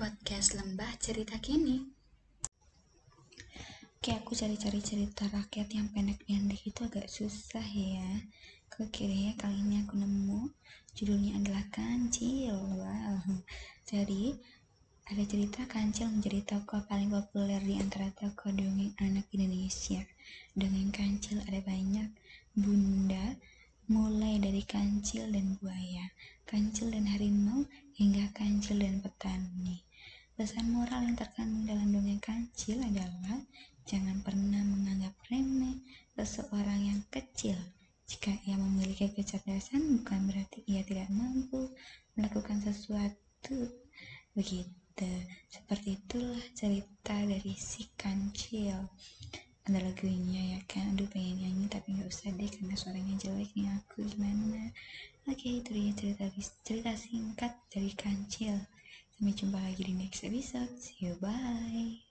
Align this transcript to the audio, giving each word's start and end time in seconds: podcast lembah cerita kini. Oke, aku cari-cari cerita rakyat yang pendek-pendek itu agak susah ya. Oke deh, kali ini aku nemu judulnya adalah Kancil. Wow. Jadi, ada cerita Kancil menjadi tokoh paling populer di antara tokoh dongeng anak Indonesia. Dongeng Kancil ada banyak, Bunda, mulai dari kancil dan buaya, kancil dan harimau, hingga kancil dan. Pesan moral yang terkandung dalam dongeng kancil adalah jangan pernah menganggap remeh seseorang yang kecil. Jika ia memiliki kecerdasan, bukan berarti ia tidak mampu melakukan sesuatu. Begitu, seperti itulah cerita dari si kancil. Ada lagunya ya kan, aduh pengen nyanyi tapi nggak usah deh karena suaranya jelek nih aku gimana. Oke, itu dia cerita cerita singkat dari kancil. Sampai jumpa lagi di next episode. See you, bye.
podcast 0.00 0.56
lembah 0.56 0.96
cerita 0.96 1.36
kini. 1.44 1.84
Oke, 4.00 4.16
aku 4.16 4.32
cari-cari 4.32 4.80
cerita 4.80 5.28
rakyat 5.28 5.68
yang 5.76 5.92
pendek-pendek 5.92 6.56
itu 6.64 6.80
agak 6.88 7.04
susah 7.04 7.60
ya. 7.68 8.24
Oke 8.80 9.04
deh, 9.04 9.36
kali 9.36 9.60
ini 9.60 9.84
aku 9.84 10.00
nemu 10.00 10.56
judulnya 10.96 11.36
adalah 11.36 11.68
Kancil. 11.68 12.56
Wow. 12.80 13.44
Jadi, 13.84 14.40
ada 15.04 15.20
cerita 15.28 15.68
Kancil 15.68 16.08
menjadi 16.08 16.48
tokoh 16.48 16.80
paling 16.88 17.12
populer 17.12 17.60
di 17.60 17.76
antara 17.76 18.08
tokoh 18.16 18.56
dongeng 18.56 18.96
anak 19.04 19.28
Indonesia. 19.36 20.00
Dongeng 20.56 20.96
Kancil 20.96 21.44
ada 21.44 21.60
banyak, 21.60 22.08
Bunda, 22.56 23.36
mulai 23.90 24.40
dari 24.40 24.62
kancil 24.62 25.28
dan 25.34 25.58
buaya, 25.58 26.14
kancil 26.46 26.94
dan 26.94 27.10
harimau, 27.10 27.66
hingga 27.98 28.30
kancil 28.32 28.80
dan. 28.80 29.02
Pesan 30.38 30.66
moral 30.70 31.06
yang 31.06 31.18
terkandung 31.18 31.66
dalam 31.66 31.90
dongeng 31.90 32.22
kancil 32.22 32.78
adalah 32.82 33.42
jangan 33.86 34.22
pernah 34.22 34.62
menganggap 34.62 35.14
remeh 35.26 35.82
seseorang 36.14 36.80
yang 36.86 37.00
kecil. 37.10 37.58
Jika 38.10 38.34
ia 38.46 38.58
memiliki 38.58 39.06
kecerdasan, 39.10 40.02
bukan 40.02 40.26
berarti 40.26 40.66
ia 40.66 40.82
tidak 40.82 41.10
mampu 41.14 41.70
melakukan 42.18 42.58
sesuatu. 42.58 43.70
Begitu, 44.34 45.10
seperti 45.46 45.98
itulah 45.98 46.42
cerita 46.54 47.14
dari 47.14 47.54
si 47.54 47.86
kancil. 47.94 48.90
Ada 49.66 49.78
lagunya 49.78 50.58
ya 50.58 50.60
kan, 50.66 50.94
aduh 50.94 51.06
pengen 51.06 51.38
nyanyi 51.38 51.70
tapi 51.70 51.94
nggak 51.94 52.10
usah 52.10 52.34
deh 52.34 52.50
karena 52.50 52.74
suaranya 52.74 53.14
jelek 53.22 53.50
nih 53.54 53.70
aku 53.78 54.02
gimana. 54.02 54.74
Oke, 55.30 55.62
itu 55.62 55.70
dia 55.70 55.92
cerita 55.94 56.26
cerita 56.66 56.92
singkat 56.98 57.52
dari 57.70 57.92
kancil. 57.94 58.58
Sampai 59.20 59.36
jumpa 59.36 59.60
lagi 59.60 59.84
di 59.84 59.92
next 60.00 60.24
episode. 60.24 60.72
See 60.80 61.04
you, 61.04 61.12
bye. 61.20 62.09